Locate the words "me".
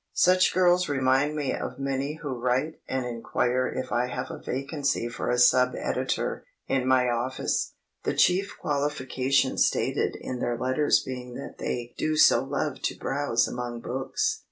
1.35-1.53